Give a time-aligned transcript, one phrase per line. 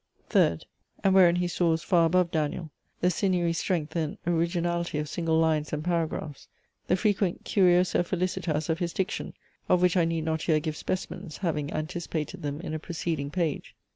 [0.29, 0.65] Third
[1.03, 5.71] (and wherein he soars far above Daniel) the sinewy strength and originality of single lines
[5.73, 6.47] and paragraphs:
[6.87, 9.35] the frequent curiosa felicitas of his diction,
[9.69, 13.75] of which I need not here give specimens, having anticipated them in a preceding page.